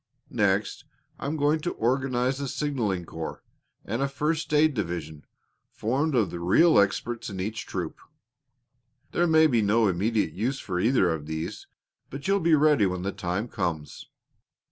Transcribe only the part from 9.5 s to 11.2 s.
no immediate use for either